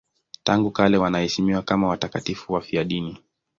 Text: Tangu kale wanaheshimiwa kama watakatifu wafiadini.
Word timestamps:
Tangu 0.43 0.71
kale 0.71 0.97
wanaheshimiwa 0.97 1.61
kama 1.61 1.87
watakatifu 1.87 2.53
wafiadini. 2.53 3.19